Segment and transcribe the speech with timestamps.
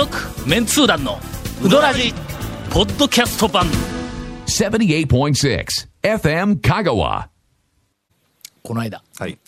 [0.00, 0.16] 続
[0.48, 1.18] メンツー団の
[1.62, 2.14] ウドラジ
[2.70, 3.66] ポッドキャスト版。
[4.46, 5.66] 78.6
[6.02, 7.26] FM Kagawa.
[8.62, 9.02] この間。
[9.18, 9.38] はい。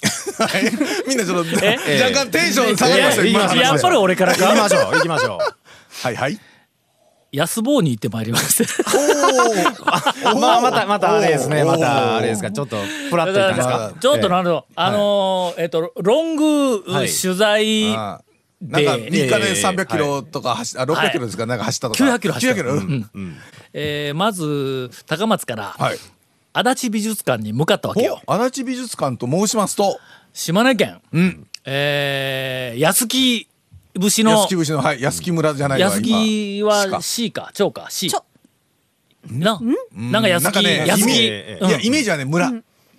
[1.09, 2.03] みんなちょっと、え？
[2.05, 3.59] 若干テンション下がりましたよ、今の話。
[3.61, 5.39] やっぱり俺から行きかましょう行きましょ
[6.03, 6.39] はいはい。
[7.33, 8.65] 安坊に行ってまいりまして
[10.35, 12.51] うまあまたまたあれですねまたあれですか。
[12.51, 12.77] ちょっと
[13.09, 13.93] プラッといったんですか。
[13.99, 17.09] ちょっとなるほど、あのーえっとロングはい。
[17.09, 18.32] 取材、あー
[18.63, 22.05] なんか3日で300キロとか走、あ600キロですか、なんか走ったとか。
[22.05, 22.55] 900キロ走った。
[22.55, 22.75] 900キロ？
[22.75, 23.37] うん。
[23.73, 25.99] えーまず高松からはい。
[26.53, 28.21] 足立美術館に向かったわけよ。
[28.27, 29.99] お足立美術館と申しますと、
[30.33, 31.47] 島根県、うん。
[31.65, 33.49] えー安来
[33.99, 38.25] 節の安木節の、はい、安木村じゃないわ安来は今 C か長か C ちょ。
[39.31, 39.61] な。
[39.93, 41.69] なんか安来、なんかね安来、イメうん。
[41.69, 42.53] いや、イメージはね、村。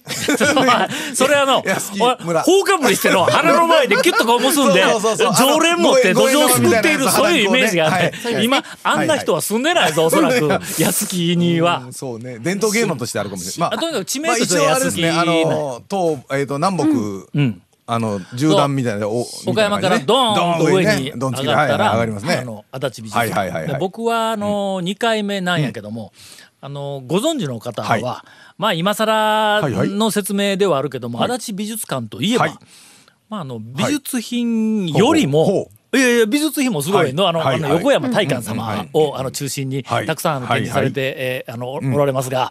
[1.16, 1.64] それあの、
[2.42, 4.84] 放課ぶりしての鼻の前でキュッとこう結んで
[5.38, 8.44] 常連持って土壌を救っている、ごそういうイメージがあって。
[8.44, 11.84] 今、あんな人は住んでないぞ、おそらく、安来には。
[11.86, 11.94] うん。
[11.94, 13.72] そうね、伝統芸能としてあるかもしれない。
[13.72, 16.88] まあとにかく知名まあ、度として一応あれですね、あ安来の、東、えっと、南北、
[17.34, 17.62] うん。
[17.86, 22.36] あの、縦断みたいな、お岡山からドーンと上に上がったら、はいはい上がりますね。
[22.36, 22.46] あ。
[22.46, 26.14] の、足立美術僕は、あの、2回目なんやけども、
[26.64, 28.02] あの、ご存知の方はい。
[28.02, 28.24] は、
[28.58, 29.90] まあ、今更はいはい。
[29.90, 32.58] の説明ではあるけども、足立美術館といえばはい、
[33.30, 35.98] まあ、あの、美術品よりもい。
[35.98, 37.72] やいや、美術品もすごいの、あの、あのはいはい。
[37.72, 40.06] 横山大観様を、あの、中心に、はい。
[40.06, 42.50] たくさん展示されて、えーあの、おおられますが、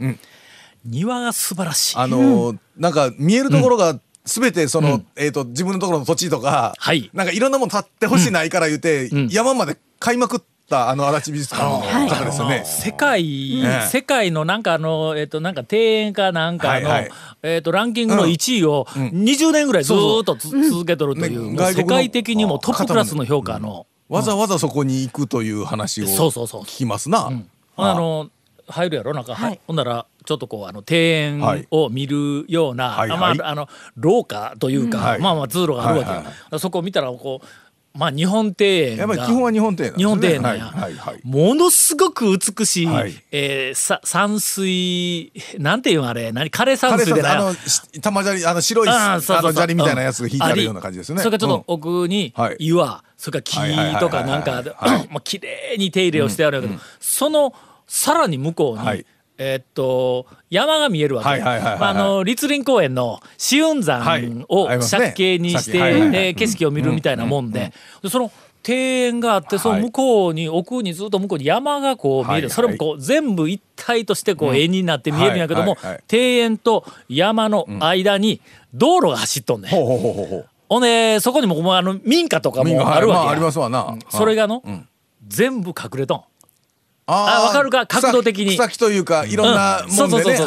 [0.84, 1.96] 庭が素晴らしい。
[1.96, 7.10] あのーなんか見えるところが全てその、えっ、と自分のところの土地とか、はい。
[7.14, 9.28] なんかいろんなもの立ってほしないから言って、ん。
[9.30, 10.40] 山まで買いまくっ
[10.72, 12.62] たあの足立美術館の方ですよね。
[12.64, 13.86] 世界、ええ。
[13.88, 17.10] 世界のなんかあの、えっ、と、なんか庭園かなんかの、はいはい。
[17.42, 27.30] えっ、と、ランキングの1位を20年ぐらいずーっとつ続けとるという、ねもう世界的にもトップクラスの評価の、わざわざそこに行くという話をそうそうそう聞きますな。
[27.76, 28.30] あの、
[28.68, 29.14] 入るやろ？
[29.14, 29.60] なんか、はい。
[29.66, 33.18] ほんならちょっとこうあの庭園を見るような、はいはい。
[33.18, 35.20] あまああの廊下というか、はい。
[35.20, 36.60] まあまあ通路があるわけよ、はいはい。
[36.60, 37.46] そこを見たらこう
[37.94, 39.98] まあ日本庭園がやっぱり基本は日本庭園なんですね。
[39.98, 41.20] 日本庭園なんや、はいはいはい。
[41.24, 43.14] ものすごく美しい、はい。
[43.30, 51.22] えーさ山水なんていうのあれ何枯れ山彼水でなあのし玉砂利あの白いあーそうそう砂利みたいなやつが引いてあるような感じですよね。
[51.22, 52.56] それからちょっと奥にはい。
[52.58, 54.70] 岩、それからはいはいはいはい木とかなんかで、
[55.10, 57.54] まあ綺麗に手入れをしてあるけど、その
[57.86, 59.04] さらに向こうに、はい
[59.44, 64.22] えーっと山が見えるわけ、ああの栗林公園の紫雲はい。
[64.22, 66.16] 山を借景にして、はいはいはい。
[66.28, 68.30] えー景色を見るみたいなもんで,、でその
[68.66, 78.40] 庭園があってその向こうに、奥にずっと向こうに山がこう見える、それもこう全部一体としてこう絵になって見えるんやけども、庭園と山の間に
[78.72, 79.70] 道路が走っとんねん。
[79.72, 80.46] ほうほうほうほうほう。
[80.68, 83.96] ほんでそこにもあの民家とかもあるわけあありますわな。
[84.10, 84.88] それがの、ん。
[85.26, 86.22] 全部隠れとん
[87.06, 87.86] あわかるか？
[87.86, 88.56] 角度的に。
[88.56, 90.38] 草草木というかいろんなうんもんでね。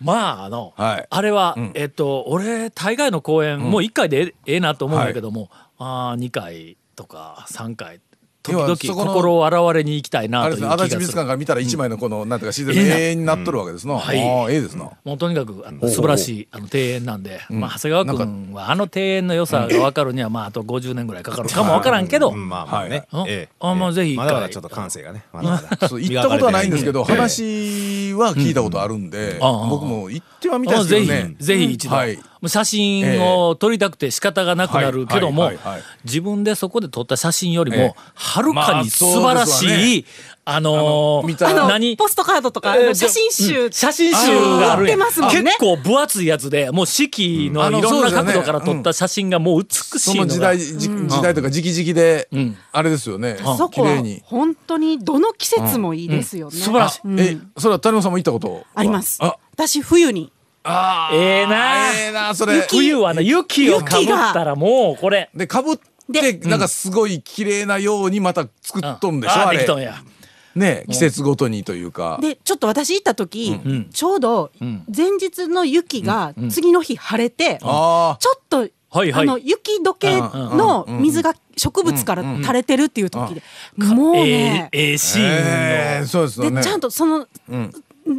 [0.00, 1.06] まああの、はい。
[1.08, 8.00] あれは、えっと俺大概の公演、もう1回でええええなと思うんだけども、ああ2回とか3回
[8.46, 10.96] 時要々はそこの心を洗われに行きたいなあれですね、という気がする。
[10.96, 13.98] 足立美術館から見たら一枚のこの、なんていうか、自然の永遠になっとるわけですな。
[13.98, 14.18] はい。
[14.18, 14.90] ええですな。
[15.04, 23.06] もうとにかくあの素晴らしいあの庭園なんで、まあ、長谷川君はあの庭園の良さが分かるには、まあ、あと50年ぐらいかかるかも分からんけど、うんまあまあね。
[23.60, 24.26] あまあぜひ一回。
[24.26, 29.66] まだまだちょっと感性がね 行ったことはないんですけど、話は聞いたことあるんで、ああ。
[29.68, 31.34] 僕も行ってはみたいですぜひ、けどね。
[31.38, 32.16] ぜひ一度、はい。
[32.16, 35.50] もう写真を撮りたくて仕方がなくなるけども、
[36.04, 37.94] 自分でそこで撮った写真よりも、ええ。
[38.14, 40.08] はるかに素晴らしい、ま
[40.48, 41.24] あの
[41.68, 45.00] 何ポストカードとか、写真集、うん写真集があるやん。
[45.00, 45.42] 売ってますもんね。
[45.42, 53.38] 結構分厚いやつでもう四季のいろんな角度から撮った写真がもう美しいのが、その時代、じ時代とか時期時期でん、あれですよね。
[53.38, 54.22] そこは綺麗に。
[54.24, 56.56] 本当にどの季節もいいですよね。
[56.56, 57.00] 素晴らしい。
[57.04, 57.18] うん。
[57.20, 58.60] え、それは谷本さんも行ったことは？
[58.76, 59.18] あります。
[59.20, 59.36] あ、。
[59.52, 60.30] 私冬に
[60.66, 61.92] あーええな。
[61.92, 62.66] ええな、それ。
[62.68, 65.30] 冬はな雪をかぶったらもうこれ。
[65.34, 65.76] で、かぶっ
[66.12, 69.58] て、なんかすごい綺麗なようにまた作っとんでしょ、ああれ。
[69.58, 69.94] できとんや。
[70.56, 72.18] ね、季節ごとにというか。
[72.20, 73.90] でちょっと私行った時、ん。
[73.92, 79.12] ちょうど前日の雪が次の日晴れて、あちょっと、はいはい。
[79.12, 83.42] あの雪解けの水が植物から垂れてるっていう時で、
[83.76, 84.70] もうえね。
[84.72, 86.56] え、ええシーンええそうですよね。
[86.56, 87.26] でちゃんとその、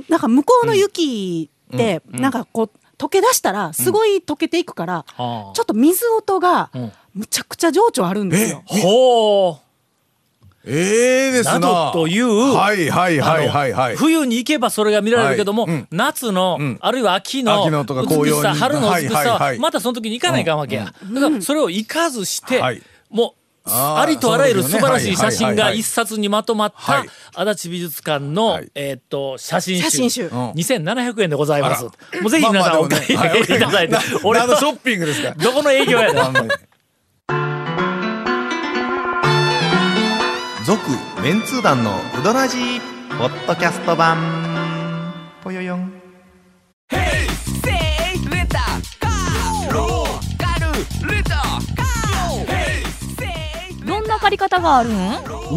[0.07, 6.91] なんか向こうの雪って、なんかこう溶け出したらすごい溶けていくから、ちょっと水音がん。
[7.13, 8.63] むちゃくちゃ情緒あるんですよ。
[8.67, 9.67] ほう。
[10.69, 11.53] ええですな。
[11.53, 13.95] などというはいはいはいはいはい。
[13.95, 15.87] 冬に行けばそれが見られるけども、はいうん。
[15.91, 16.77] 夏の、ん。
[16.79, 18.41] あるいは秋の秋のとか美紅葉に。
[18.41, 19.59] しさ春の美しさははいはいはい。
[19.59, 22.83] またその時に行かないかんわけや、だからそれを行かずして、はい。
[23.09, 27.09] もうありとあらゆる素晴らしい写真が一冊冊にまとまったはい。
[27.35, 28.71] 足立美術館の、はい。
[28.75, 29.83] えーっと写真集。
[29.83, 30.27] 写真集。
[30.27, 30.29] ん。
[30.51, 31.83] 2700円でございます。
[31.83, 31.91] も
[32.25, 33.59] うぜひ皆さんお買い上げい。
[33.59, 35.31] ただいて、俺のショッピングですか？
[35.31, 36.21] どこの営業やね
[40.65, 40.81] 続
[41.23, 42.79] メンツー団のウドラジー
[43.17, 44.17] ポッドキャスト版。
[45.43, 45.96] ぽよよん
[54.27, 54.94] 借り方があるん？
[54.94, 54.97] ウ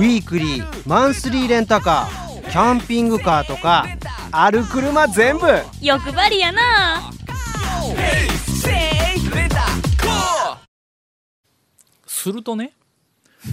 [0.04, 3.84] ィークリーマンスリーレンタカーキャンピングカーとか
[4.30, 5.46] ある車全部。
[5.80, 7.10] 欲張りやな。
[12.06, 12.72] するとね。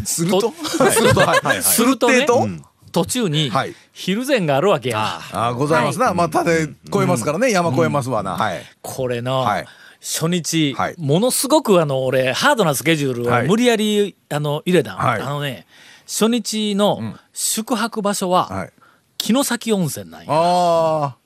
[0.06, 0.42] すると？
[0.42, 0.52] と
[0.92, 1.22] すると？
[1.22, 2.48] はいはいするとねと
[2.92, 3.74] 途中にはい。
[3.94, 6.14] 昼前があるわけや、あーございますな。
[6.14, 7.50] まあたで越えますからね。
[7.50, 8.34] 山越えますわな。
[8.34, 8.62] はい。
[8.84, 9.66] これの、はい
[10.02, 10.96] 初日、はい。
[10.98, 13.46] ものすごくあの俺ハードなスケジュールはい。
[13.46, 15.22] を無理やり、あの入れたん、はい。
[15.22, 15.66] あのね
[16.06, 18.74] 初日の宿泊場所は、はい。
[19.22, 20.28] 城崎温泉なんや。
[20.30, 21.18] あ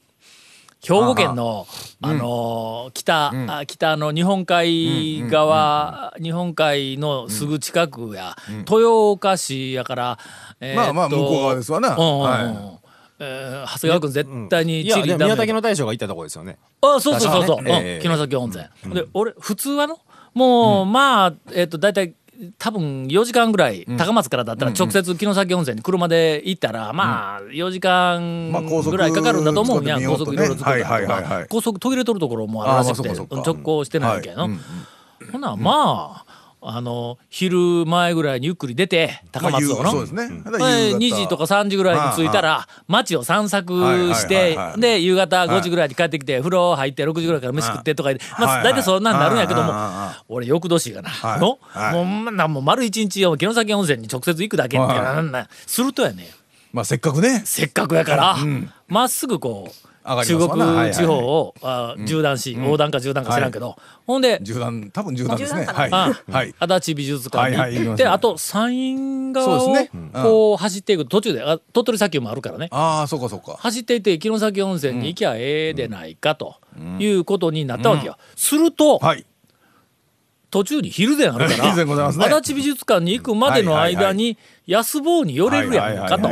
[0.84, 1.68] 兵庫県の
[2.02, 8.36] あのー北、あ北の日本海側、日本海のすぐ近くや、
[8.68, 10.20] 豊岡市やから、
[10.60, 11.96] えーまあまあ向こう側ですわな。
[11.96, 12.22] うんうんうん。
[12.22, 12.81] はい
[13.22, 16.58] えー長谷川君絶対にいや、地理ダメでも宮崎の大将が行ったとこですよね。
[16.82, 18.02] あそうそうそうそう、うん。
[18.02, 20.00] 城崎温泉、で俺普通はの？
[20.34, 22.16] もう、まあえっ、と大体
[22.58, 29.82] 多分4時間ぐらい、高松からだったら直接城崎温泉に車で行ったら、まあ4時間ぐらいかかるんだと思う。
[29.84, 34.50] んや、高速いろいろ作ったりとか高速途切れとるところもあるらしくて直行してないわけやの、
[35.32, 36.31] ほなまあ
[36.64, 40.42] あの昼前ぐらいにゆっくり出て高松をの、まあ夕そうですね。
[40.46, 40.98] だからで夕方。
[41.00, 43.74] 2時とか3時ぐらいに着いたら街を散策
[44.14, 49.74] してはいで夕方5時ぐらいに帰ってきて風呂入って6時ぐらいから飯食ってとか言ってまあはい大体そんなんなるんやけども
[50.30, 51.40] 俺翌年がなはい。
[51.40, 52.06] のはい。
[52.06, 56.30] もうなんもう丸一日を城崎温泉に直接行くだけってはいなするとやね
[56.72, 57.42] まあせっかくね。
[57.44, 58.38] せっかくやから
[58.88, 60.50] まっすぐこう中国
[60.92, 63.78] 地方をあ縦断し横断か縦断か知らんけど。
[64.08, 65.66] ほんで縦断多分縦断ですね。
[65.66, 66.56] 縦はい。
[66.60, 67.56] 足立美術館に。
[67.56, 69.76] はいはい行ってあと山陰側を
[70.14, 72.68] こう走っていく途中であ鳥取砂丘もあるからね。
[72.72, 73.58] ああそうかそうか。
[73.60, 76.56] 走っていて城崎温泉に行きゃええでないかと
[77.00, 78.18] いうことになったわけよ。
[78.36, 79.26] するとはい。
[80.50, 82.26] 途中に昼前あるから昼前ございますね。
[82.26, 86.30] 足立美術館に行くまでの間に安坊に寄れるやんかと。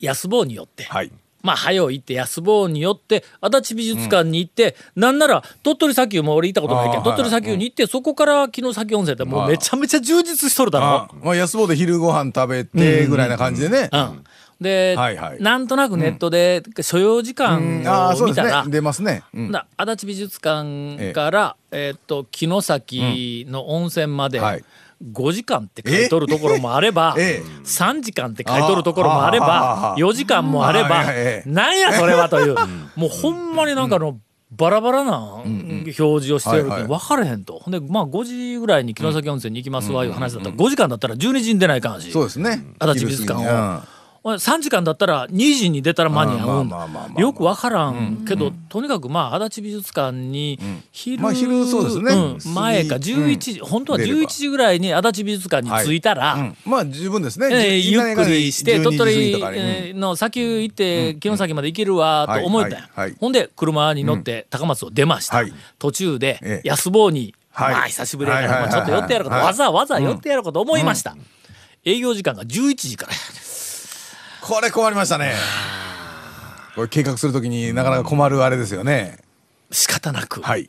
[0.00, 0.82] 安坊に寄って。
[0.84, 1.12] はい
[1.44, 10.86] まあ早う行って安坊に寄って足立美術館に行って、なんなら鳥取砂丘も俺行ったことないけど鳥取砂丘に行ってそこから城崎温泉ってもうめちゃめちゃ充実しとるだろ。
[10.86, 11.10] あ。
[11.22, 13.90] まあ安坊で昼ご飯食べてぐらいな感じでね。
[13.92, 14.24] うん、
[14.58, 15.42] で、はいはい。
[15.42, 18.70] なんとなくネットで所要時間を見たら、ね。
[18.70, 19.22] 出ますね。
[19.34, 19.52] うん。
[19.52, 24.64] だ足立美術館から、えーっと城崎の温泉まではい
[25.12, 31.04] 5時間って書いとるところもあれば、ええ3時間って書いとるところもあればあ4時間もあれば、
[31.46, 32.54] なんやそれはという。
[32.96, 34.18] もうほんまになんかあの、
[34.50, 37.58] バラバラな表示をしてる分かれへんと。
[37.58, 42.12] ほんでまあ5時ぐらいに城崎温泉に行きますわいう話だったら5時間だったら12時に出ないかんし。
[42.12, 42.64] そうですね。
[42.78, 43.93] 足立美術館を
[44.24, 46.62] 3時間だったら2時に出たら間に合
[47.16, 50.58] うよくわからんけど、とにかくまあ足立美術館に
[50.92, 52.14] 昼,、まあ昼そうですね。
[52.14, 54.20] ん前か過ぎ11時、本当は出れば。
[54.20, 56.56] 11時ぐらいに足立美術館に着いたら、うん。
[56.64, 57.76] まあ十分ですね。
[57.78, 62.88] ゆっくりして鳥12時過ぎ取の砂丘行って城崎まで行けるわと思った
[63.20, 65.52] ほんで車に乗って高松を出ました、はい。
[65.78, 66.68] 途中でええ。
[66.68, 67.74] 安坊に、はい。
[67.74, 71.14] まあ久しぶりやから、ちょっと寄ってやろうかと、はいわざわざ寄ってやろうかと思いました、
[71.84, 73.18] 営業時間が11時からや
[74.46, 75.32] これ困りましたね。
[76.74, 79.20] これ計画するときになかなか困るあれですよね。
[79.70, 80.68] 仕方なく、はい。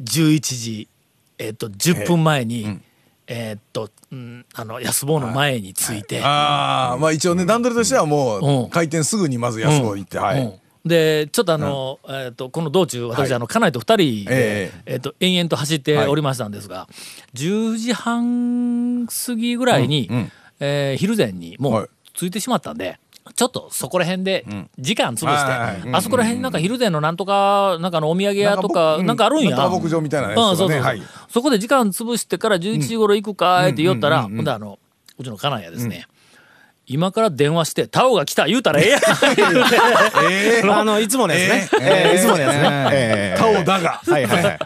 [0.00, 0.88] 11時、
[1.36, 2.80] えっと10分前に、
[3.26, 8.62] えっと、うん、あの安坊の前に着いて、ああまあ一応ね段取りとしてはもうん。
[8.64, 10.38] う開店すぐにまず安坊行ってはうん。
[10.38, 13.82] いでちょっとあの、えっとこの道中私、あの家内と2
[14.22, 14.94] 人で、ええ。
[14.96, 16.88] っと延々と走っておりましたんですが、
[17.34, 20.16] 10時半過ぎぐらいに、うん。
[20.16, 20.32] うん。
[20.60, 21.84] えー昼前にもはい。
[21.84, 22.98] う着いてしまったんで。
[23.34, 24.46] ちょっとそこら辺で
[24.78, 29.56] 時間潰して、あそこら辺になんか昼前のなんとかなんかのお土産屋とかなんかあるんや。
[29.56, 34.78] なん牧場みたいなやつうん、そうそうそこで時間潰してから11時頃行くかって言ったら、ほんであの
[35.18, 36.06] うちの家内はですね、
[36.88, 39.00] 今から電話して、タオが来た言うたらええやん
[40.30, 41.68] えあの、いつものやつね。
[41.80, 42.88] えーえーいつものやつね。
[42.92, 44.00] えータオだが。
[44.06, 44.58] はいはいはいはい。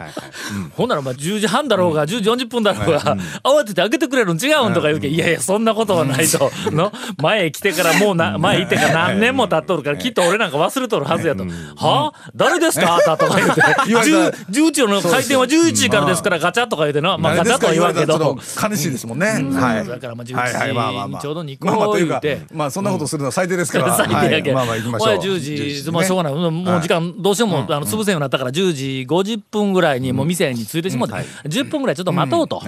[0.77, 3.01] ほんならまあ10時半だろうが、10時40分だろうが、
[3.43, 6.51] 慌てて開けてくれるん違うんとか言うけど、いやいや、そんなことはないと。
[6.71, 6.93] の？
[7.17, 11.45] 前へ来てからもうな、前行ってから何年も経っとるから、きっと俺なんか忘れとるはずやと。
[11.45, 12.13] は？
[12.15, 12.97] あ誰ですか？
[12.97, 13.63] あたとか言うて。
[13.89, 17.17] 言われた10 11の開店は11時からですからガチャとか言うてな。
[17.17, 18.37] まあガチャとは言わんけど。
[18.71, 19.27] 悲しいですもんね。
[19.59, 19.89] はい。
[19.89, 21.73] だからまあはいはいまあまあ11時ちょうどにま
[22.17, 23.97] あまあそんなことするのは最低ですから。
[23.97, 24.55] 最低やけん。
[24.55, 25.19] はいまあまあ行きましょう。
[25.19, 26.35] 俺は10時、まあしょうがない。
[26.35, 32.63] もう時間どうしても、あの、潰せんようになったから10時50分ぐらいにもう店に着いてしもうて、10分ぐらいちょっと待とうと。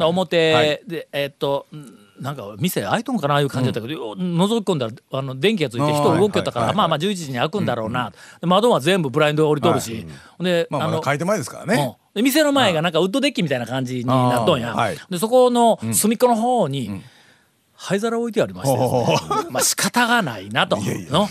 [0.00, 1.66] 表はいで、えっと、
[2.20, 10.06] なんか店開いとんかないう感じだったけど、よ覗き込んだらあの電気がついて人動きよったから、まあまあ11時に開くんだろうな、で窓は全部ブラインド降りとるし、
[10.40, 11.96] で、まあまだ開店前ですからね。
[12.14, 14.74] 店の前がなんかウッドデッキみたいな感じになっとんや、
[15.10, 17.02] でそこの隅っこの方に、
[17.76, 19.18] 灰皿置いてありましてね、
[19.50, 20.78] まあ仕方がないなと。
[20.80, 21.28] の？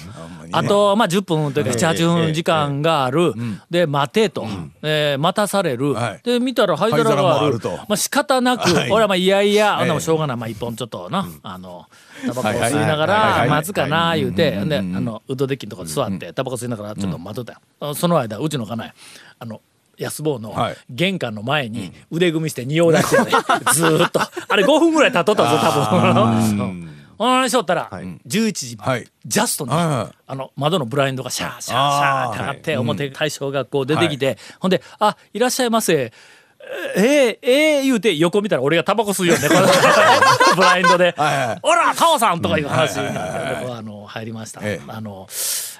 [0.51, 3.33] あと、まあ、10分というか7、8分時間がある。
[3.69, 4.45] で、待てと。
[4.81, 5.93] えー待たされる。
[5.93, 6.21] はい。
[6.23, 7.59] で、見たら灰皿がある。
[7.87, 8.91] まあ、仕方なく、はい。
[8.91, 10.37] 俺はまあ、いやいや、あんなもしょうがない。
[10.37, 11.85] まあ、一本ちょっとな、あの、
[12.25, 17.95] タバコを吸いながらはい待つかな、言うて、で、あの、ウッドデッキのとこで座って、タバコ吸いながらちょっと待っとった。
[17.95, 18.93] その間、うちの家内、
[19.39, 19.61] あの、
[19.97, 20.77] 安坊のはい。
[20.89, 23.31] 玄関の前に腕組みして仁王立ちでね、
[23.73, 26.09] ずーっと、あれ5分ぐらい経っとったぞ、多分。
[26.09, 26.95] うん。
[27.17, 29.07] ほんしょったら、11時、はい。
[29.25, 31.73] ジャストに、あの窓のブラインドがシャーシャー。
[31.73, 36.11] シャーって上がって、表大将がこう出てきて、ほんで「あいらっしゃいませ」
[36.95, 39.67] えー、えー、言うて横見たら俺がタバコ吸うよね この
[40.55, 41.13] ブラインドで。
[41.15, 44.61] はいはい「おらタオさん!」とかいう話あの入りました。
[44.63, 44.83] ええ。
[44.87, 45.27] あの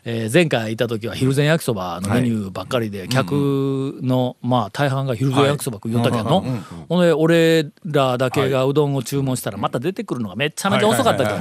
[0.08, 6.42] えー前回いた時は昼前焼きそばのメニューばっかりで、客の、まあ大半が昼前焼きそば食いよったけどの、
[6.88, 11.38] ほんで俺らだけがうどんを注文したらまた出てくるのがめっちゃめちゃ遅かったけど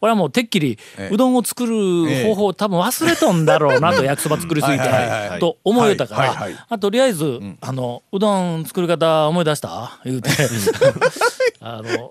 [0.00, 0.78] 俺はもうてっきり
[1.10, 4.84] うどんを作る方法を多分忘れとんだろうなと 焼きそば作りすぎて
[5.40, 6.48] と思いたから。
[6.68, 9.98] あとりあえずあのうどん作り方思い出した？
[10.04, 10.30] 言うて。
[11.66, 12.10] あの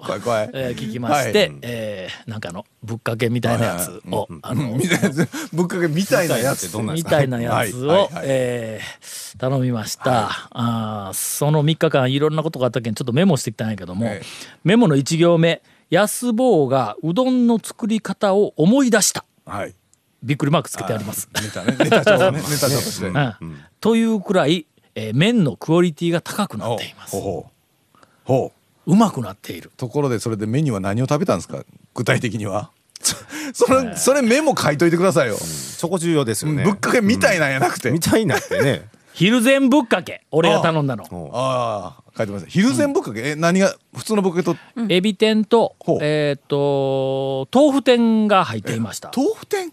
[0.54, 1.52] えー聞きましてはい。
[1.62, 4.78] えーなんかあのぶっかけみたいなやつをあの
[5.54, 6.76] ぶっかけみたいなやつ。
[6.78, 14.26] みたいなやつを、はいはいはいえー頼みました、あーその3日間いろんなことがあったけんちょっとメモしてきたんやけども、ええ
[14.64, 19.74] メモの1行目「安坊がうどんの作り方を思い出したはい。」
[20.22, 21.28] びっくりマークつけてあります。
[21.42, 21.76] ネタね。
[21.78, 22.38] ネタ帳ね。
[22.48, 23.08] ネタ帳として。
[23.08, 23.34] うん
[23.82, 28.00] というくらい、えー麺のクオリティが高くなっていますほう。
[28.24, 28.52] ほ
[28.86, 28.92] う。
[28.92, 31.64] うまくなっているところでそれでメニューは何を食べたんですか？
[31.96, 32.70] 具体的には。
[33.54, 35.38] そそれ、それメモ書いといてくださいよ。
[35.38, 36.64] そこ重要ですよね。
[36.64, 37.92] ぶっかけみたいなんやなくて。
[37.92, 38.88] みたいなって ね。
[39.14, 41.04] 昼前ぶっかけ俺が頼んだの。
[41.34, 42.46] ああ、書いてます。
[42.48, 44.56] 昼前ぶっかけ、え、何が、普通のぶっかけと、
[44.90, 49.12] エビ天とえっ、と豆腐天が入っていました。
[49.16, 49.72] 豆腐店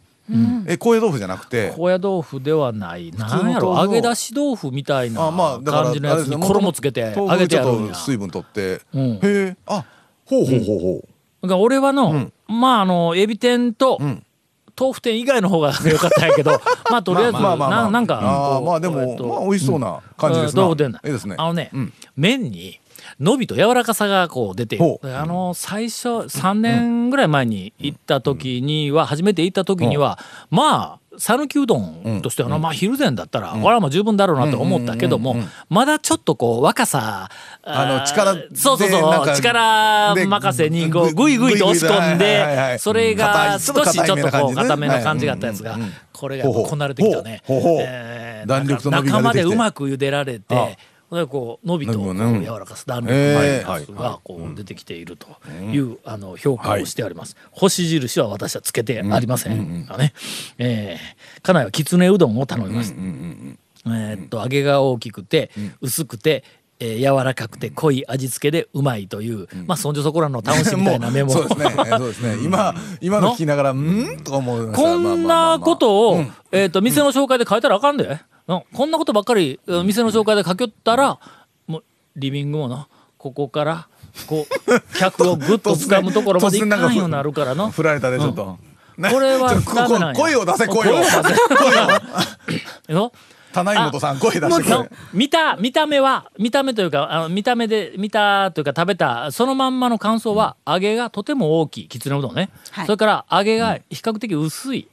[0.66, 3.10] え、高野豆腐じゃなくて、高野豆腐ではない。
[3.12, 3.74] 通のなんやろ？
[3.76, 5.20] 揚げ出し豆腐みたいな
[5.64, 7.78] 感じのやつに衣つけて揚げてやるんや。
[7.78, 9.10] 豆腐ちょっと水分取って、うん。
[9.14, 9.84] へえ、あ、
[10.26, 11.08] ほうほうほうほう。
[11.42, 14.24] だから俺はの、まああのエビ天と、ん。
[14.78, 16.52] 豆腐店以外の方が良かったんやけど
[16.90, 17.84] まあとりあえずまあまあまあまあ。
[17.84, 18.18] ななんか
[18.56, 20.62] あまあでもえっとまあ美味しそうな感じですな。
[20.62, 21.34] うん豆腐店だいいですね。
[21.36, 21.92] あのね、うん。
[22.16, 22.80] 麺に
[23.18, 30.18] 伸びと柔らかさがこう出てあの最初3年ぐらい前に行った時には初めて行った時には
[30.50, 35.36] まあ讃岐うどんとしてはな、まあ昼前だったら、これはもう十分だろうなと思ったけども、
[35.68, 37.28] まだちょっとこう若さ
[37.62, 47.42] あのー力でそうそうそう力任せにこうぐぐいぐいと押し込んでそれが少しちょっとこう固めの感じがあったやつがうんうんうんこれがこなれてきたね。
[47.46, 50.78] ほうほうほうえー弾力と伸びが出てきて中までうまく茹でられあて
[51.10, 55.26] でこう伸びとこう柔らかさ弾力がこう出てきていると
[55.72, 57.36] いうあの評価をしてあります。
[57.50, 59.86] 星印は私はつけてありません。
[59.86, 60.12] がね。
[60.58, 61.40] えー。
[61.42, 63.00] 家内はきつねうどんを頼みました。
[63.86, 65.50] えーっと揚げが大きくて
[65.80, 66.44] 薄くて、
[66.78, 71.30] えー柔らかくて濃い味付けでうまいという、まあそんじょそこらの楽しみたいなメモ。
[71.30, 71.84] そうですね。
[71.90, 72.38] そうですね。
[72.44, 74.20] 今、今の聞きながら、ん？
[74.24, 74.82] と思いました。
[74.82, 76.32] こんなことを、うん。
[76.52, 78.20] えっ、と、店の紹介で書いたらあかんで。
[78.50, 81.18] うんこんなことばっかり、うん店の紹介で書きよったら、
[81.66, 81.84] もう、
[82.16, 83.88] リビングもな、ここから、
[84.26, 87.70] こう、客をぐっと掴むところまでいかんようになるからな。
[87.70, 88.58] 振られたで、ちょっと。
[88.98, 89.54] ねこれは
[90.14, 90.92] 声を出せ、声を。
[90.92, 91.20] 声を出せ
[91.56, 93.02] 声を。
[93.04, 93.12] よ
[93.52, 94.90] 棚井本さん、声出してくのれ。
[95.12, 104.88] 見た見た目は見た目というかあの見た目で見たというか食べたそのまんまの感想は、揚げがとても大きいきつねうどんね、はいそれから揚げが比較的薄い、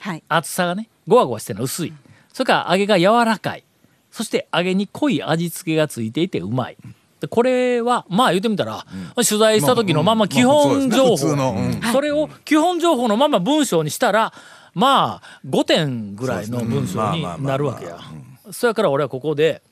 [0.00, 0.22] はい。
[0.28, 1.92] 厚さがねゴワゴワしてるの薄い
[2.36, 3.64] それから揚げが柔らかい。
[4.10, 6.76] そして揚げに濃い味付けがついていてうまい。
[7.18, 11.30] でこれはまあ言ってみたら、取材した時のまま基本情報、まあそうですね。
[11.30, 11.92] 普通のうん。
[11.94, 14.34] それを基本情報のまま文章にしたら
[14.74, 17.98] まあ5点ぐらいの文章になるわけや。
[18.52, 19.62] それから俺はここで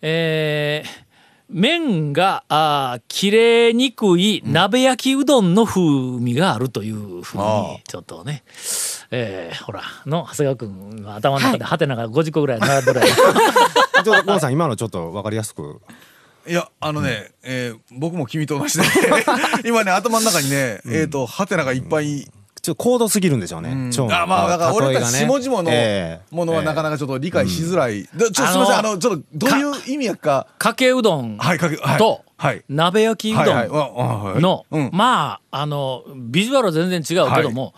[0.00, 1.09] えー
[1.50, 8.42] 麺があー切れにくい鍋焼きうどんの風味があるというふうにちょっとね、
[9.10, 13.00] えーほらの長谷川君の頭の中でハテナが50個ぐらい並んでる
[14.04, 15.80] ちょっとゴンさん今のちょっとわかりやすく。
[16.46, 18.84] いや、あのね、えー僕も君と同じで、
[19.68, 22.26] 今ね、頭の中にね、えっと、ハテナがいっぱい、
[22.62, 23.90] ちょっと高度すぎるんでしょうね。
[24.12, 26.34] あまあ、だから俺たち下々のええ。
[26.34, 28.02] ものはなかなかちょっと理解しづらい。
[28.02, 31.38] でちょっとすみません、あの、ちょっとどういう意味やか、かけうどん。
[31.98, 32.64] とはい。
[32.68, 34.40] 鍋焼きうどん。
[34.40, 34.90] のうん。
[34.92, 37.74] まああのビジュアルは全然違うけども、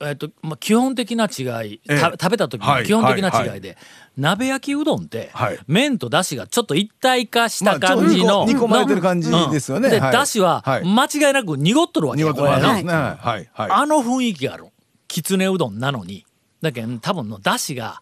[0.00, 2.82] えっとまあ、基本的な違い、食べた時はい。
[2.82, 3.54] の基本的なはい。
[3.54, 3.76] 違いで、
[4.16, 5.58] 鍋焼きうどんって、はい。
[5.66, 9.90] 麺とだしがちょっと一体化した感じの、煮込まれてる感じのですよね。
[9.90, 10.12] で、はい。
[10.12, 10.84] だしははい。
[10.84, 13.18] 間違いなく濁っとるわけ濁ってますこれなね。
[13.20, 13.50] はい。
[13.52, 13.70] はい。
[13.70, 14.66] あの雰囲気がある。
[15.08, 16.24] きつねうどんなのに。
[16.62, 18.00] だけど多分のだしが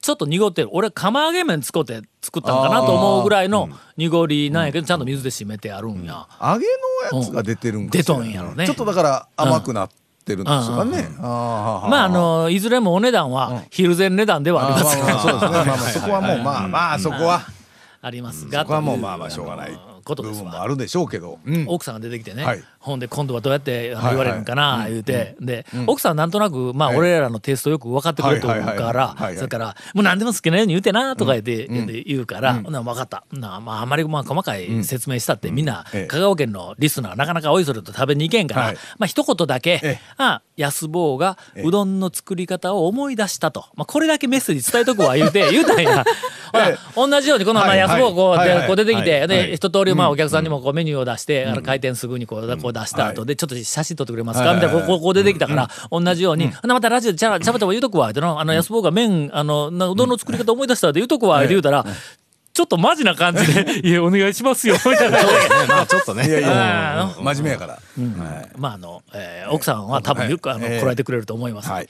[0.00, 0.68] ちょっと濁ってる。
[0.72, 6.66] 俺釜揚げ麺使って作ったんかなと思うぐらいの濁りなんやけどちゃんと水で締めてあるんや、揚げ
[7.12, 8.66] のやつが出てるんか出とんやろね。
[8.66, 9.94] ちょっとだから甘くなって
[10.34, 11.08] るんですかね。
[11.20, 16.08] まああ、のいずれもお値段は昼前値段ではありますが、あーまあまあそうですね。
[16.08, 17.42] まあまあそこはもうまあまあそこは。
[18.02, 18.48] あります。
[18.48, 19.78] がそこはもうまあまあしょうがない。
[20.04, 20.44] ことですわ。
[20.44, 21.38] 部分もあるでしょうけど。
[21.44, 21.64] うん。
[21.66, 33.24] 奥さんが出てきてね、はいほんで今度はどうやって言われるんかな言うて、で、奥さんなんとなくまあええ俺らのテイストよく分かってくれとるかはいはいはいらそれから「もう何でも好きなように言うてな」とか言って、で言うから「ほな分かった。
[33.32, 36.06] なまああんまりまあ細かい説明したって、みんなええ。
[36.06, 38.74] 香川県のリスナーなかなかおいそれと食べに行けんから、はい。
[38.98, 40.00] まあ一言だけ、ええ。
[40.18, 46.04] あ安坊がうどんの作り方を思い出したと、まあ、これだけメッセージ伝えとくわ言うて 言うたんや。
[46.94, 48.36] 同じようにこの安坊こ
[48.72, 58.10] う出てきて、はいで一通りまあお客さんにもこうメニューを出して、あの開店すぐにこうこう出した後でちょっと写真撮ってくれますか、みたいなこうこ出てきたから、同じように、ほなまたラジオでちゃらしゃべっても言うとくわ。
[58.10, 61.38] ってのあの安坊が麺あのなうどんの作り方思い出したって言うとくわ。
[61.38, 61.84] って言うたら、
[62.52, 65.18] ちょっとマジな感じで「いやお願いしますよ」みたいな。
[65.68, 66.26] まあちょっとね。
[66.26, 67.02] いやいや。
[67.02, 67.72] あ真面目やから。
[67.74, 67.78] は
[68.42, 68.48] い。
[68.56, 71.70] まああの、えー奥さんは多分よくあの、ええこらえてくれると思います。
[71.70, 71.88] はい。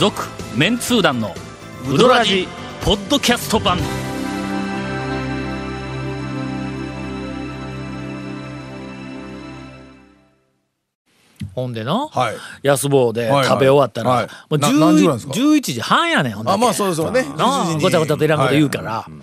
[0.00, 0.22] 続
[0.56, 1.34] メンツー団の
[1.88, 2.48] ウドラジ
[2.84, 3.78] ポッドキャスト版
[11.54, 12.36] ほんでの、はい。
[12.62, 13.44] 安坊ではいはい。
[13.46, 14.26] 食べ終わったら、はい。
[14.26, 17.22] もうな何時ぐらいですか？11時半やねんほんだけあまあそうですよね。
[17.36, 17.82] なあ11時に。
[17.82, 19.22] ごちゃごちゃといらんこと言うから、ほん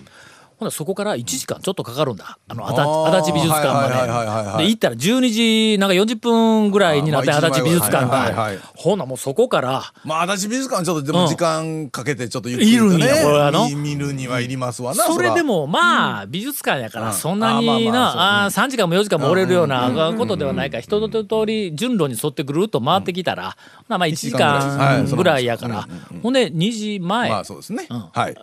[0.64, 2.38] ならそこから1時間ちょっとかかるんだ。
[2.48, 4.64] あの足立美術館まで。
[4.64, 5.30] で行ったら12
[5.74, 8.42] 時なんか40分ぐらいになってまあ足立美術館が。
[8.42, 9.92] はいほんならもうそこから。
[10.04, 11.18] まあ足立美術館ちょっとでうん。
[11.22, 13.22] も時間かけてちょっとゆっくりとねいるんや。
[13.22, 15.04] これ見見るにはいりますわな。
[15.04, 15.12] ら。
[15.12, 20.78] それでもまあ美術館やからそんなになあ3時間も4時間も折れるようなことではないか。
[20.78, 23.56] ら一通り順路に沿ってぐるっと回ってきたら
[23.88, 25.42] まあまあ1時間ぐらい。
[25.44, 25.88] やから。
[26.22, 27.84] ほんで2時まあ前そうですね。
[27.84, 27.88] ん。
[27.88, 28.34] はい。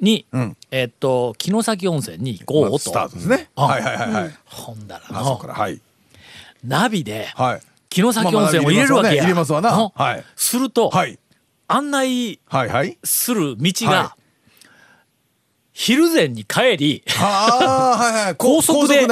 [0.00, 0.56] にうん。
[0.70, 2.70] えっと城崎温泉に行こうと。
[2.70, 3.48] まあスタートですね。
[3.56, 3.64] うん。
[3.64, 4.34] はいはいはいはい。
[4.44, 5.80] ほんだらのからはい。
[6.64, 7.60] ナビではい。
[7.92, 9.22] 城崎温泉を入れるわけや。
[9.22, 9.74] 入れますわな。
[9.76, 9.90] うん。
[9.94, 10.24] はい。
[10.34, 11.18] するとはい。
[11.68, 12.40] 案内。
[13.04, 14.16] する道はが
[15.78, 18.34] 昼前に帰りああはいはい。
[18.40, 19.06] こ高速で。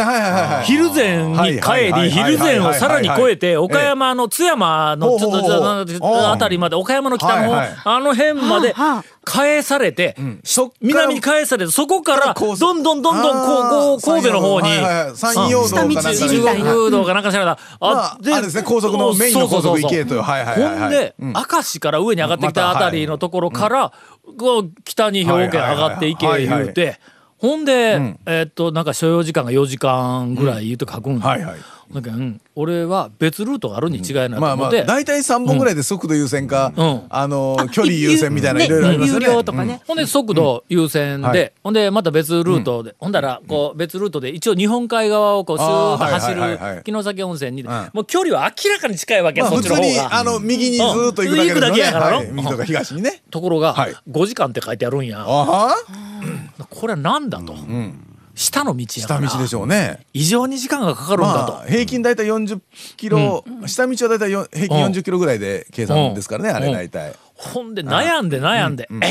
[0.65, 8.75] 昼前に帰り昼前をさらに越えて岡山の津山のちょっとあたりまで岡山の北のあの辺まで
[9.25, 10.17] 返されて
[10.81, 14.71] 南に返されてそこからどんどんどんどんこうこう神戸の方に
[15.15, 20.25] 山陽道中国道かなんかしらだまああれですね高速のメインの高速行けとそうそう。
[20.25, 20.35] そうそう。
[20.35, 20.81] はいはいはいはい。
[20.81, 21.33] ほんでうん。
[21.35, 23.93] 明石から上に上がってきたあたりのところから
[24.39, 27.01] こう北に兵庫県上がっていけ言うて。
[27.37, 28.19] ほんでん。
[28.25, 31.21] えーっとなんか所要時間が4時間ぐらい言うて書くんよ。
[31.21, 31.59] はいはい
[31.95, 37.03] だけん俺は別ルートがあるに違いないとまあまあ思って大体3本ぐらいで速度優先かうん。
[37.09, 39.27] あの距離優先みたいないねろいろありますよね。
[39.27, 39.81] 有料とかね。
[39.87, 41.33] ほんで速度優先はい。
[41.33, 50.17] で、ほんでまた別ルートで、ほんだらこう別ルートで一応日本海側をこうスーッと走る城崎温泉に、んもう距離は明らかに近いわけ、まあそっ普通にちの方が。
[50.17, 52.11] あの右にずーっと行くだけですうん行くだけやから。
[52.11, 52.27] のはい。
[52.33, 53.23] 右とか東にね。
[53.31, 53.95] ところが、はい。
[54.11, 55.21] 5時間って書いてあるんや。
[55.21, 55.77] あは。
[56.71, 57.55] これはなんだと。
[58.35, 59.29] 下の道やから。
[59.29, 60.05] 下道でしょうね。
[60.13, 61.53] 異常に時間がかかるんだと。
[61.53, 62.61] まあ平均大体40
[62.97, 67.15] キロ下道は大体よ平均40キロぐらいで計算ですからねあれ大体。
[67.35, 69.11] ほんで悩んで悩んで、ええ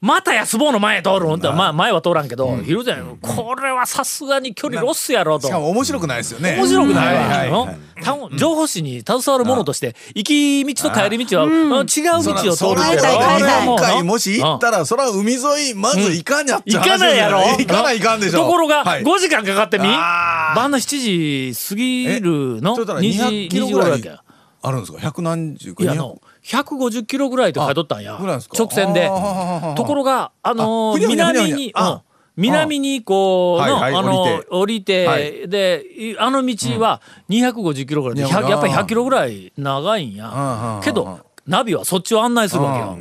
[0.00, 1.72] また安坊の前通るんって、まあ。
[1.72, 5.46] 前は通らんけど、昼前、これはさすがに距離ロスやろと。
[5.46, 5.50] し。
[5.50, 6.56] かも面白くないですよね。
[6.56, 7.20] 面白くないわ。
[7.20, 7.76] はいはいはい。
[8.02, 11.52] た情報誌に携わるものとして、行き道と帰り道は、うん。
[11.52, 15.40] 違う道を通る今回もし行ったら、そら海沿
[15.72, 17.40] い、まず行かにゃっちゃ行かないやろ。
[17.58, 18.38] 行かないかんでしょ。
[18.40, 19.02] ところが、はい。
[19.02, 22.72] 5時間かかってみ晩の7時過ぎるの？
[22.72, 24.30] えちょっと2時、200キロ2時ぐらい頃だっけ？
[24.62, 24.98] あるんですか？
[24.98, 25.82] 百何十か？
[25.82, 28.18] いや、あの、150キロぐらいと書いとったんや。
[28.18, 29.08] 直線で。
[29.76, 31.72] ところが、あの南に、
[32.36, 35.46] 南にこう、の、あの降りて。
[35.46, 40.76] で、いあの道は250キロぐらいで、100やっぱり100キロぐらい長いんや。
[40.76, 40.82] うん。
[40.82, 42.98] けど、ナビはそっちを案内するわけよ。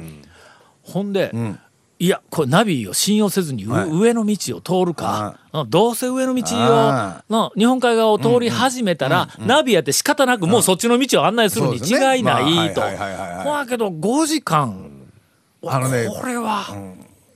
[0.84, 1.32] ほんで、
[2.02, 3.90] いや、これナビを信用せずに、うはい。
[3.90, 12.82] 上の道を通るか、うんどうせ上の道をあの日本海側を通り始めたら、ナビやって仕方なくもうそっちの道を案内するに違いないと。
[12.82, 13.44] まあはいはいはいはいはい。
[13.44, 14.90] ほやけど5時間、
[15.66, 16.68] あのねこれは、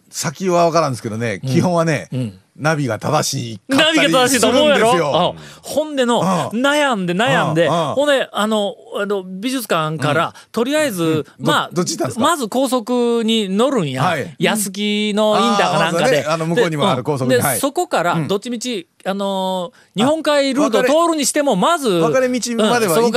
[0.09, 2.07] 先は分からんですけどね、基本はね、
[2.55, 6.23] ナビが正しいナビりが正しいと思うやろ、うんほんでの、う
[6.55, 6.61] ん。
[6.61, 11.69] 悩んで悩んで、ほんであのあの美術館から、とりあえず、まあ
[12.17, 14.35] まず高速に乗るんや、はい。
[14.37, 17.41] 安木のインターかなんかで、あの向こうにもある高速に。
[17.41, 22.19] で,そこからどっちみち、あのー日本海ルートを通るにしてもまずそこか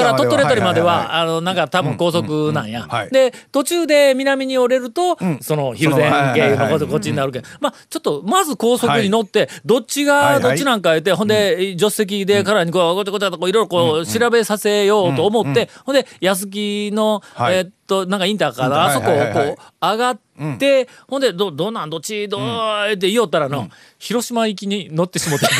[0.02, 3.10] ら鳥取あたりまでは、はいはいあのなんか多分高速なんや、うんはい。
[3.10, 20.18] で途中で南に折れると、その昼前経由のことこっちになるけど、まあちょっとまず高速に乗って、どっちがどっちなんか言って、ほんで助手席でからにこうごちゃごちゃとこういろいろこう調べさせようと思って、ほんで安木の、はいえーっとなんかインターかな、あそこをこう上がっ
[20.58, 23.68] て、ほんでどどうなんどっちどうって言おったらの、
[23.98, 25.46] 広島行きに乗ってしもて。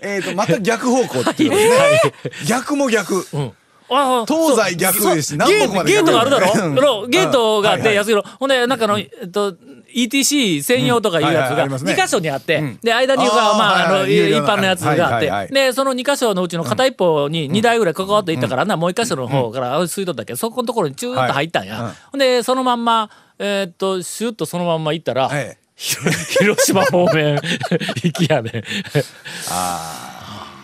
[0.00, 1.58] えっとまた逆方向っていうね、
[2.46, 3.59] 逆も逆、ああ
[4.26, 7.06] 東西逆ですし南北までゲートがあるだろ？
[7.08, 9.54] ゲートがあって安広ほんでなんかの、えっと
[9.92, 11.94] ETC 専用とかいうやつがありますね。
[11.94, 12.78] 2箇所にあって、ん。
[12.80, 20.32] で間にまああの一般のやつがあってでその2箇所のうちの片一方に2台ぐらい関わっていったからなもう1箇所の方から吸い取ったけ？
[20.34, 21.92] どそこのところにチューッと入ったんや。
[22.12, 25.28] ほんでそのまんまえーっとシュッとそのまんま行ったら
[25.74, 27.34] 広島方面
[28.04, 28.62] 行きやね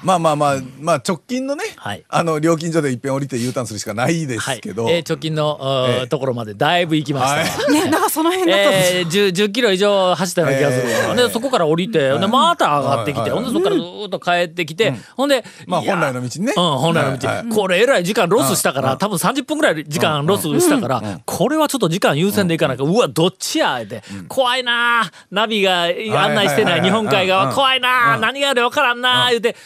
[0.06, 2.04] まあまあまあまあ直近のね、はい。
[2.08, 7.30] あの料金所でいっぺん降りて U ターンするしかないではいすけど、えー直近のええところまでだいぶ行きました。
[7.30, 7.72] わはい。
[7.72, 16.52] ね、 なんかその辺だと、えー、10, 10キロ以上走ったような気がするわ、えーでそこから降りて、でまた上がってきて、はいはいほんでそこからずーっと帰ってきて、ほんで、いやまあ本来の道にね。
[16.56, 17.46] うん、本来の道、はいはい。
[17.48, 27.54] これえらい時間ロスしたから、多分30分ぐらい時間ロスしたから、これはちょっと時間優先でいかないか、うわどっちやって、怖いなあナビが案内してない日本海側、うん。
[27.54, 29.56] 怖いなあ何があるか分からんなあ言うて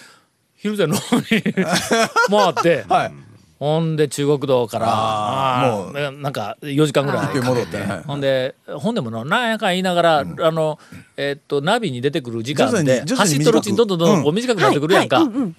[0.61, 3.13] 昼前の方に 回って、はい。
[3.59, 10.79] ほんで中国道からあーあーなんか4時間ぐらい一遍戻ってはいほんでほんでもななんやかん言いながら、あの
[11.19, 15.57] えっとナビに出てくる時間で走っとるうちにどんどんどんどん短くなってくるやんか、はいはいうんうん。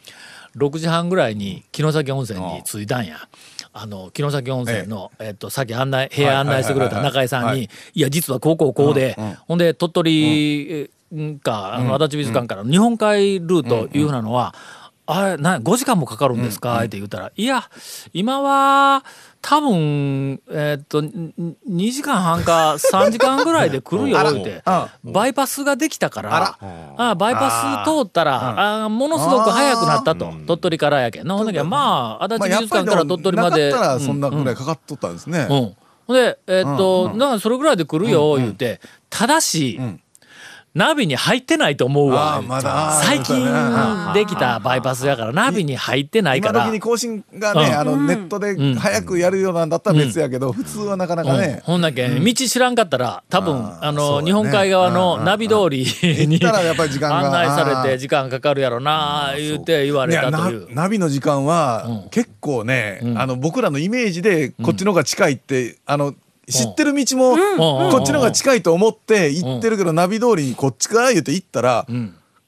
[0.57, 3.17] 6時半ぐらいに城崎温泉に着いたんや。
[3.73, 7.57] あの城崎温泉の、えっとさっき案内部屋案内してくれた中井さんにはい。
[7.57, 9.15] はい「いや実はこうこうこうで、
[9.47, 10.89] ほんで鳥取え
[11.43, 14.55] か、あの足立美術館からの日本海ルートいうふうなのは、
[15.05, 17.63] あれな5時間もかかるんですか?」って言ったら「いや
[18.13, 19.03] 今は
[19.41, 21.33] 多分えっとん
[21.69, 24.63] 2時間半か 3時間ぐらいで来るよ」って。
[25.03, 26.57] バイパスができたから
[26.97, 30.31] あバイパス通ったらあものすごく早くなったと。
[30.47, 33.71] 鳥取からやけんのほんだけどまあ足立美術館から鳥取まで。
[33.71, 35.75] なかったらそんなうぐらいかかっとったんですね、うん。
[36.07, 39.79] ほんで、えーっと、だからそれぐらいで来るよ、言うて、ただし、
[40.73, 42.41] ナビに入ってないと思うわ。
[42.41, 44.13] まだ最近うん。
[44.13, 46.61] できたバイパスやから、ナビに入ってないから。
[46.61, 47.79] 今時に更新がね、うん。
[47.79, 51.41] あのネットで早くやるようなんだったら別やけど、普通はなかなかうん。
[51.41, 54.27] ね、ほんだけ、道知らんかったら、多分、あの、ね。
[54.27, 55.85] 日本海側のナビ通りに
[56.33, 60.73] 行ったらやっぱり時間が 案内されて時間かかるやろな、言うて言われたという。
[60.73, 66.13] ナビの時間は結構ね、あの僕らのイメージでこっちの方が近いって、あの
[66.49, 67.37] 知ってる道も
[67.91, 71.85] こっちの方が近いと思って行ってるけど、ナビ通りにこっちか言って行ったら、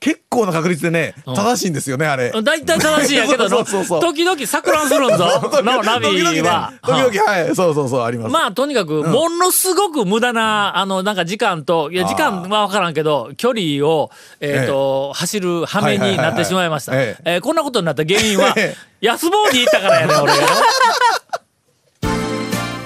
[0.04, 2.30] 結構な確率でね正しいんですよねあれ。
[2.44, 4.02] 大体正しいんやけどそうの、 そうそう。
[4.02, 5.26] 時々錯乱するんぞ、
[5.64, 6.42] のナビ時々ね。
[6.42, 6.74] は。
[6.82, 7.56] 時々はい。
[7.56, 8.34] そうそうそうあります。
[8.34, 16.92] まあとにかくものすごく無駄なあのなんか時間といや時間は分からんけど距離をえっと走る羽目になってしまいました。
[16.96, 20.34] えーこんなことになった原因はえ安坊に行ったからやね俺。
[20.36, 20.44] が。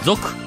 [0.05, 0.46] 続